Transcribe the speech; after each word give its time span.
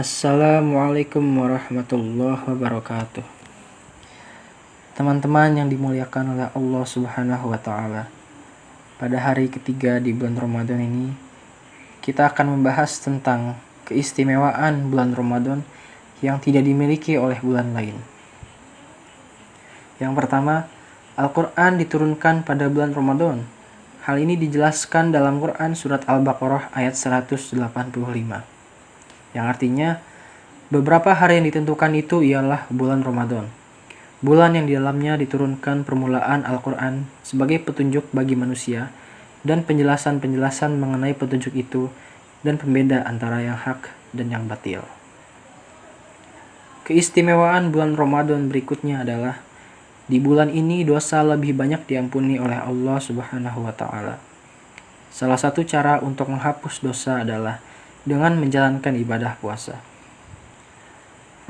Assalamualaikum 0.00 1.20
warahmatullahi 1.20 2.48
wabarakatuh. 2.48 3.20
Teman-teman 4.96 5.60
yang 5.60 5.68
dimuliakan 5.68 6.24
oleh 6.32 6.48
Allah 6.56 6.84
Subhanahu 6.88 7.52
wa 7.52 7.60
taala. 7.60 8.08
Pada 8.96 9.20
hari 9.20 9.52
ketiga 9.52 10.00
di 10.00 10.16
bulan 10.16 10.40
Ramadan 10.40 10.80
ini, 10.80 11.12
kita 12.00 12.32
akan 12.32 12.56
membahas 12.56 12.96
tentang 12.96 13.60
keistimewaan 13.84 14.88
bulan 14.88 15.12
Ramadan 15.12 15.68
yang 16.24 16.40
tidak 16.40 16.64
dimiliki 16.64 17.20
oleh 17.20 17.36
bulan 17.44 17.76
lain. 17.76 18.00
Yang 20.00 20.16
pertama, 20.16 20.64
Al-Quran 21.20 21.76
diturunkan 21.76 22.48
pada 22.48 22.72
bulan 22.72 22.96
Ramadan. 22.96 23.44
Hal 24.08 24.16
ini 24.16 24.40
dijelaskan 24.40 25.12
dalam 25.12 25.44
Quran 25.44 25.76
Surat 25.76 26.08
Al-Baqarah 26.08 26.72
ayat 26.72 26.96
185. 26.96 28.59
Yang 29.36 29.46
artinya, 29.46 29.88
beberapa 30.70 31.14
hari 31.14 31.38
yang 31.38 31.46
ditentukan 31.50 31.92
itu 31.94 32.22
ialah 32.22 32.66
bulan 32.70 33.02
Ramadan. 33.02 33.46
Bulan 34.20 34.52
yang 34.52 34.68
di 34.68 34.76
dalamnya 34.76 35.16
diturunkan 35.16 35.88
permulaan 35.88 36.44
Al-Quran 36.44 37.08
sebagai 37.24 37.62
petunjuk 37.64 38.04
bagi 38.12 38.36
manusia 38.36 38.92
dan 39.40 39.64
penjelasan-penjelasan 39.64 40.76
mengenai 40.76 41.16
petunjuk 41.16 41.56
itu 41.56 41.88
dan 42.44 42.60
pembeda 42.60 43.04
antara 43.08 43.40
yang 43.40 43.56
hak 43.56 43.88
dan 44.12 44.28
yang 44.28 44.44
batil. 44.44 44.84
Keistimewaan 46.84 47.70
bulan 47.70 47.94
Ramadan 47.94 48.50
berikutnya 48.50 49.06
adalah 49.06 49.40
di 50.10 50.18
bulan 50.18 50.50
ini 50.50 50.82
dosa 50.82 51.22
lebih 51.22 51.54
banyak 51.54 51.86
diampuni 51.86 52.34
oleh 52.42 52.58
Allah 52.58 52.98
Subhanahu 52.98 53.62
wa 53.62 53.70
taala. 53.70 54.18
Salah 55.14 55.38
satu 55.38 55.62
cara 55.62 56.02
untuk 56.02 56.26
menghapus 56.34 56.82
dosa 56.82 57.22
adalah 57.22 57.62
dengan 58.04 58.36
menjalankan 58.40 58.96
ibadah 58.96 59.36
puasa. 59.40 59.80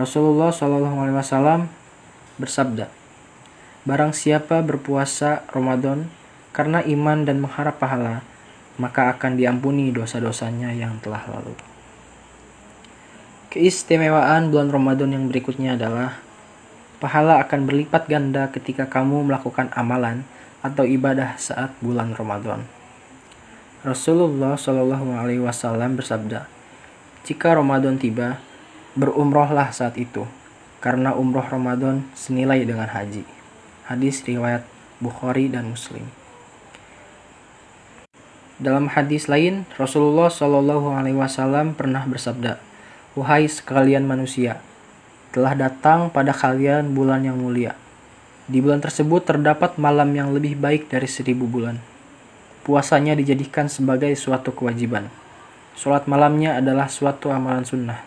Rasulullah 0.00 0.48
Shallallahu 0.48 0.96
alaihi 0.96 1.18
wasallam 1.18 1.60
bersabda, 2.40 2.88
Barang 3.84 4.12
siapa 4.12 4.60
berpuasa 4.60 5.44
Ramadan 5.52 6.12
karena 6.52 6.84
iman 6.84 7.24
dan 7.24 7.40
mengharap 7.40 7.80
pahala, 7.80 8.20
maka 8.76 9.12
akan 9.12 9.36
diampuni 9.36 9.88
dosa-dosanya 9.92 10.72
yang 10.72 11.00
telah 11.00 11.24
lalu. 11.28 11.56
Keistimewaan 13.50 14.52
bulan 14.52 14.68
Ramadan 14.70 15.10
yang 15.16 15.24
berikutnya 15.26 15.74
adalah 15.74 16.22
pahala 17.00 17.40
akan 17.42 17.66
berlipat 17.66 18.06
ganda 18.06 18.46
ketika 18.52 18.86
kamu 18.86 19.26
melakukan 19.26 19.72
amalan 19.74 20.22
atau 20.60 20.84
ibadah 20.84 21.40
saat 21.40 21.72
bulan 21.80 22.12
Ramadan. 22.12 22.79
Rasulullah 23.80 24.60
Shallallahu 24.60 25.16
Alaihi 25.16 25.40
Wasallam 25.40 25.96
bersabda, 25.96 26.44
jika 27.24 27.56
Ramadan 27.56 27.96
tiba, 27.96 28.36
berumrohlah 28.92 29.72
saat 29.72 29.96
itu 29.96 30.28
karena 30.84 31.16
umroh 31.16 31.48
Ramadan 31.48 32.04
senilai 32.12 32.60
dengan 32.68 32.92
haji. 32.92 33.24
Hadis 33.88 34.20
riwayat 34.28 34.68
Bukhari 35.00 35.48
dan 35.48 35.72
Muslim. 35.72 36.04
Dalam 38.60 38.92
hadis 38.92 39.32
lain, 39.32 39.64
Rasulullah 39.80 40.28
Shallallahu 40.28 40.92
Alaihi 40.92 41.16
Wasallam 41.16 41.72
pernah 41.72 42.04
bersabda, 42.04 42.60
"Wahai 43.16 43.48
sekalian 43.48 44.04
manusia, 44.04 44.60
telah 45.32 45.56
datang 45.56 46.12
pada 46.12 46.36
kalian 46.36 46.92
bulan 46.92 47.24
yang 47.24 47.40
mulia. 47.40 47.72
Di 48.44 48.60
bulan 48.60 48.84
tersebut 48.84 49.24
terdapat 49.24 49.80
malam 49.80 50.12
yang 50.12 50.36
lebih 50.36 50.60
baik 50.60 50.92
dari 50.92 51.08
seribu 51.08 51.48
bulan. 51.48 51.80
Puasanya 52.60 53.16
dijadikan 53.16 53.72
sebagai 53.72 54.12
suatu 54.16 54.52
kewajiban. 54.52 55.08
Sholat 55.72 56.04
malamnya 56.04 56.60
adalah 56.60 56.92
suatu 56.92 57.32
amalan 57.32 57.64
sunnah. 57.64 58.04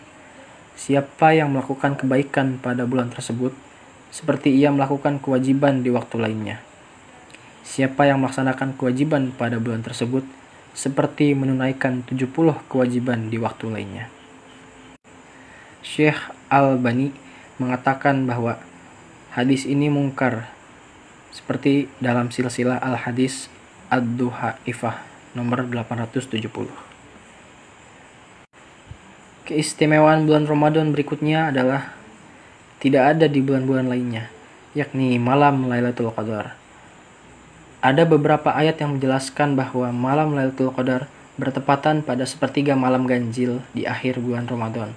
Siapa 0.78 1.34
yang 1.34 1.50
melakukan 1.50 1.98
kebaikan 1.98 2.62
pada 2.62 2.86
bulan 2.86 3.10
tersebut, 3.10 3.50
seperti 4.14 4.54
ia 4.54 4.70
melakukan 4.70 5.18
kewajiban 5.18 5.82
di 5.82 5.90
waktu 5.90 6.22
lainnya. 6.22 6.62
Siapa 7.66 8.06
yang 8.06 8.22
melaksanakan 8.22 8.78
kewajiban 8.78 9.34
pada 9.34 9.58
bulan 9.58 9.82
tersebut, 9.82 10.22
seperti 10.70 11.34
menunaikan 11.34 12.06
70 12.06 12.30
kewajiban 12.70 13.30
di 13.30 13.38
waktu 13.42 13.66
lainnya. 13.70 14.06
Syekh 15.82 16.18
Al-Bani 16.50 17.10
mengatakan 17.58 18.26
bahwa 18.26 18.58
hadis 19.34 19.66
ini 19.66 19.90
mungkar, 19.90 20.50
seperti 21.34 21.90
dalam 21.98 22.30
silsilah 22.30 22.78
Al-Hadis 22.78 23.50
Ad-Duha 23.92 24.60
Ifah 24.64 25.04
nomor 25.34 25.66
870. 25.66 26.40
Keistimewaan 29.44 30.24
bulan 30.24 30.48
Ramadan 30.48 30.88
berikutnya 30.94 31.52
adalah 31.52 31.92
tidak 32.80 33.16
ada 33.16 33.26
di 33.28 33.44
bulan-bulan 33.44 33.92
lainnya, 33.92 34.32
yakni 34.72 35.20
malam 35.20 35.68
Lailatul 35.68 36.08
Qadar. 36.16 36.56
Ada 37.84 38.08
beberapa 38.08 38.56
ayat 38.56 38.80
yang 38.80 38.96
menjelaskan 38.96 39.52
bahwa 39.52 39.92
malam 39.92 40.32
Lailatul 40.32 40.72
Qadar 40.72 41.12
bertepatan 41.36 42.00
pada 42.00 42.24
sepertiga 42.24 42.72
malam 42.72 43.04
ganjil 43.04 43.60
di 43.76 43.84
akhir 43.84 44.22
bulan 44.22 44.48
Ramadan. 44.48 44.96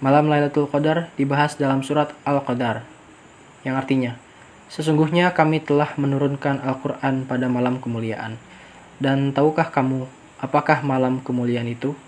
Malam 0.00 0.32
Lailatul 0.32 0.64
Qadar 0.64 1.12
dibahas 1.20 1.60
dalam 1.60 1.84
surat 1.84 2.16
Al-Qadar, 2.24 2.80
yang 3.60 3.76
artinya, 3.76 4.16
Sesungguhnya 4.70 5.34
kami 5.34 5.58
telah 5.58 5.90
menurunkan 5.98 6.62
Al-Quran 6.62 7.26
pada 7.26 7.50
malam 7.50 7.82
kemuliaan. 7.82 8.38
Dan 9.02 9.34
tahukah 9.34 9.74
kamu, 9.74 10.06
apakah 10.38 10.86
malam 10.86 11.18
kemuliaan 11.18 11.66
itu? 11.66 11.98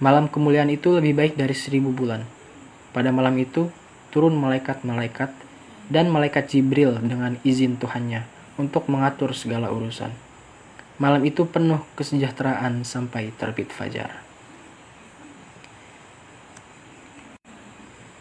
Malam 0.00 0.32
kemuliaan 0.32 0.72
itu 0.72 0.96
lebih 0.96 1.12
baik 1.12 1.34
dari 1.36 1.52
seribu 1.52 1.92
bulan. 1.92 2.24
Pada 2.96 3.12
malam 3.12 3.36
itu, 3.36 3.68
turun 4.08 4.32
malaikat-malaikat 4.40 5.28
dan 5.92 6.08
malaikat 6.08 6.48
Jibril 6.48 6.96
dengan 7.04 7.36
izin 7.44 7.76
Tuhannya 7.76 8.24
untuk 8.56 8.88
mengatur 8.88 9.36
segala 9.36 9.68
urusan. 9.68 10.08
Malam 10.96 11.20
itu 11.28 11.44
penuh 11.44 11.84
kesejahteraan 12.00 12.82
sampai 12.88 13.28
terbit 13.36 13.68
fajar. 13.70 14.24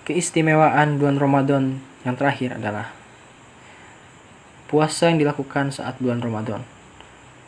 Keistimewaan 0.03 1.00
bulan 1.00 1.16
Ramadan 1.16 1.64
yang 2.03 2.16
terakhir 2.19 2.59
adalah 2.59 2.91
puasa 4.67 5.07
yang 5.07 5.23
dilakukan 5.23 5.72
saat 5.72 5.95
bulan 6.03 6.19
Ramadan. 6.19 6.61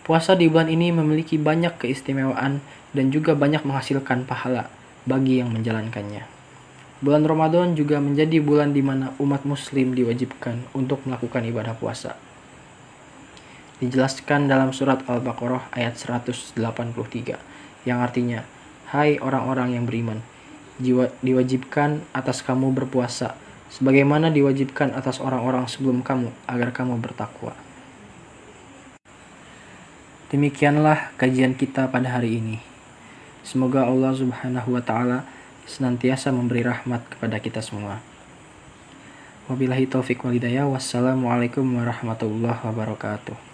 Puasa 0.08 0.34
di 0.34 0.48
bulan 0.48 0.72
ini 0.72 0.90
memiliki 0.90 1.36
banyak 1.36 1.78
keistimewaan 1.78 2.64
dan 2.96 3.06
juga 3.14 3.36
banyak 3.38 3.62
menghasilkan 3.62 4.26
pahala 4.26 4.72
bagi 5.04 5.44
yang 5.44 5.52
menjalankannya. 5.54 6.26
Bulan 7.00 7.24
Ramadan 7.24 7.76
juga 7.80 8.02
menjadi 8.04 8.44
bulan 8.44 8.76
di 8.76 8.84
mana 8.84 9.16
umat 9.24 9.48
muslim 9.48 9.96
diwajibkan 9.96 10.68
untuk 10.76 11.04
melakukan 11.08 11.48
ibadah 11.48 11.76
puasa. 11.78 12.16
Dijelaskan 13.80 14.52
dalam 14.52 14.76
surat 14.76 15.08
Al-Baqarah 15.08 15.72
ayat 15.72 15.96
183 15.96 16.60
yang 17.88 18.04
artinya, 18.04 18.44
Hai 18.90 19.22
orang-orang 19.22 19.78
yang 19.78 19.86
beriman, 19.88 20.20
diwajibkan 21.24 22.04
atas 22.12 22.42
kamu 22.44 22.74
berpuasa 22.74 23.38
sebagaimana 23.70 24.34
diwajibkan 24.34 24.92
atas 24.98 25.22
orang-orang 25.22 25.70
sebelum 25.70 26.02
kamu 26.02 26.34
agar 26.50 26.74
kamu 26.74 26.98
bertakwa. 26.98 27.54
Demikianlah 30.30 31.14
kajian 31.18 31.58
kita 31.58 31.90
pada 31.90 32.14
hari 32.14 32.38
ini. 32.38 32.62
Semoga 33.42 33.90
Allah 33.90 34.14
Subhanahu 34.14 34.78
wa 34.78 34.84
taala 34.86 35.26
senantiasa 35.66 36.30
memberi 36.30 36.62
rahmat 36.62 37.02
kepada 37.18 37.42
kita 37.42 37.66
semua. 37.66 37.98
Wabillahi 39.50 39.90
taufik 39.90 40.22
wal 40.22 40.38
hidayah. 40.38 40.70
Wassalamualaikum 40.70 41.66
warahmatullahi 41.66 42.62
wabarakatuh. 42.62 43.49